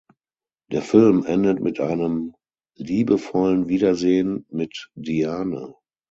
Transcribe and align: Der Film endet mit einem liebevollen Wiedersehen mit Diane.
Der 0.71 0.81
Film 0.81 1.25
endet 1.27 1.59
mit 1.59 1.79
einem 1.79 2.33
liebevollen 2.75 3.69
Wiedersehen 3.69 4.47
mit 4.49 4.89
Diane. 4.95 5.75